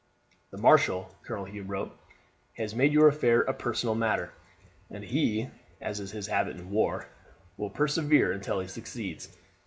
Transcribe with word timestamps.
"'The 0.49 0.57
marshal,' 0.57 1.11
Colonel 1.21 1.45
Hume 1.45 1.67
wrote, 1.67 1.91
'has 2.57 2.73
made 2.73 2.91
your 2.91 3.07
affair 3.07 3.41
a 3.41 3.53
personal 3.53 3.93
matter, 3.93 4.31
and 4.89 5.03
he, 5.03 5.47
as 5.79 5.99
is 5.99 6.09
his 6.09 6.25
habit 6.25 6.57
in 6.57 6.71
war, 6.71 7.05
will 7.55 7.69
persevere 7.69 8.31
until 8.31 8.59
he 8.61 8.67
succeeds. 8.67 9.29